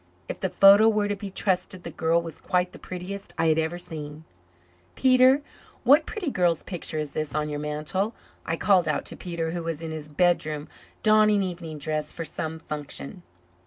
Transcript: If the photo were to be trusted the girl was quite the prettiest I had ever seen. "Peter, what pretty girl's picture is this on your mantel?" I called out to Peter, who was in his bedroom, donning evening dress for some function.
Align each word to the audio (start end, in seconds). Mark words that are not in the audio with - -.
If 0.27 0.39
the 0.39 0.49
photo 0.49 0.89
were 0.89 1.07
to 1.07 1.15
be 1.15 1.29
trusted 1.29 1.83
the 1.83 1.91
girl 1.91 2.23
was 2.23 2.39
quite 2.39 2.71
the 2.71 2.79
prettiest 2.79 3.35
I 3.37 3.45
had 3.49 3.59
ever 3.59 3.77
seen. 3.77 4.23
"Peter, 4.95 5.43
what 5.83 6.07
pretty 6.07 6.31
girl's 6.31 6.63
picture 6.63 6.97
is 6.97 7.11
this 7.11 7.35
on 7.35 7.49
your 7.49 7.59
mantel?" 7.59 8.15
I 8.43 8.55
called 8.55 8.87
out 8.87 9.05
to 9.05 9.15
Peter, 9.15 9.51
who 9.51 9.61
was 9.61 9.83
in 9.83 9.91
his 9.91 10.09
bedroom, 10.09 10.69
donning 11.03 11.43
evening 11.43 11.77
dress 11.77 12.11
for 12.11 12.25
some 12.25 12.57
function. 12.57 13.21